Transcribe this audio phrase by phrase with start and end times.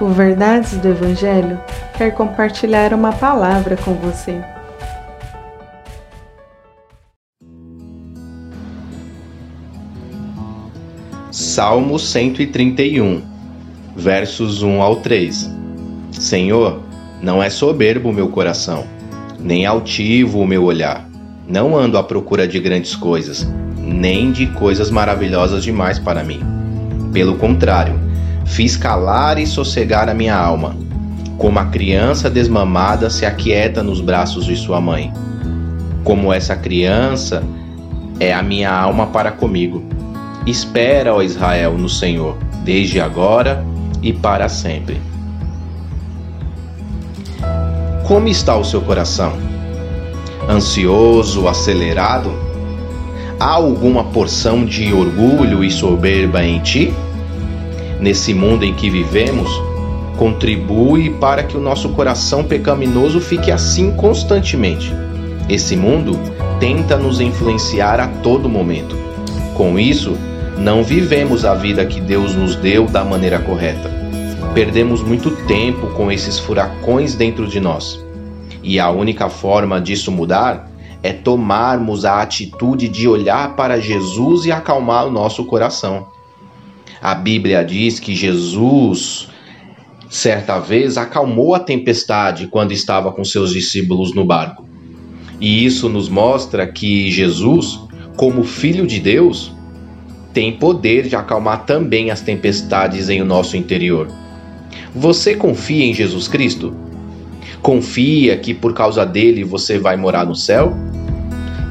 [0.00, 1.60] O Verdades do Evangelho
[1.98, 4.40] quer compartilhar uma palavra com você.
[11.30, 13.22] Salmo 131,
[13.94, 15.50] versos 1 ao 3.
[16.12, 16.80] Senhor,
[17.20, 18.86] não é soberbo o meu coração,
[19.38, 21.06] nem altivo o meu olhar.
[21.46, 23.46] Não ando à procura de grandes coisas,
[23.76, 26.40] nem de coisas maravilhosas demais para mim.
[27.12, 28.09] Pelo contrário,
[28.50, 30.76] fiz calar e sossegar a minha alma,
[31.38, 35.12] como a criança desmamada se aquieta nos braços de sua mãe.
[36.02, 37.44] Como essa criança
[38.18, 39.84] é a minha alma para comigo.
[40.46, 43.64] Espera, ó Israel, no Senhor, desde agora
[44.02, 45.00] e para sempre.
[48.04, 49.32] Como está o seu coração?
[50.48, 52.32] Ansioso, acelerado?
[53.38, 56.92] Há alguma porção de orgulho e soberba em ti?
[58.00, 59.50] Nesse mundo em que vivemos,
[60.16, 64.90] contribui para que o nosso coração pecaminoso fique assim constantemente.
[65.48, 66.18] Esse mundo
[66.58, 68.96] tenta nos influenciar a todo momento.
[69.54, 70.16] Com isso,
[70.56, 73.90] não vivemos a vida que Deus nos deu da maneira correta.
[74.54, 78.02] Perdemos muito tempo com esses furacões dentro de nós.
[78.62, 80.70] E a única forma disso mudar
[81.02, 86.06] é tomarmos a atitude de olhar para Jesus e acalmar o nosso coração.
[87.02, 89.28] A Bíblia diz que Jesus,
[90.10, 94.68] certa vez, acalmou a tempestade quando estava com seus discípulos no barco.
[95.40, 97.80] E isso nos mostra que Jesus,
[98.16, 99.50] como Filho de Deus,
[100.34, 104.08] tem poder de acalmar também as tempestades em o nosso interior.
[104.94, 106.76] Você confia em Jesus Cristo?
[107.62, 110.74] Confia que por causa dele você vai morar no céu?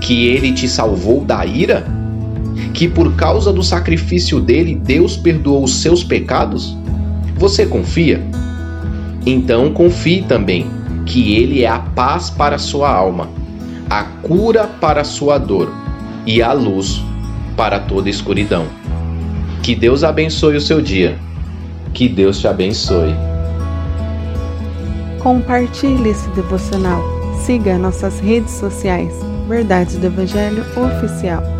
[0.00, 1.97] Que ele te salvou da ira?
[2.72, 6.76] Que por causa do sacrifício dele Deus perdoou os seus pecados?
[7.36, 8.22] Você confia?
[9.24, 10.66] Então confie também
[11.04, 13.28] que ele é a paz para sua alma,
[13.88, 15.72] a cura para sua dor
[16.26, 17.02] e a luz
[17.56, 18.66] para toda escuridão.
[19.62, 21.18] Que Deus abençoe o seu dia.
[21.92, 23.14] Que Deus te abençoe.
[25.20, 27.02] Compartilhe esse devocional.
[27.44, 29.12] Siga nossas redes sociais.
[29.48, 31.57] Verdades do Evangelho Oficial.